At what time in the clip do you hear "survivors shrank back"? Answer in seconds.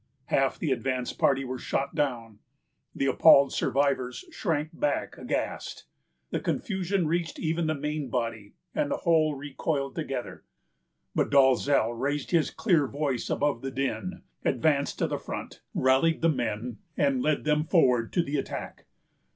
3.53-5.15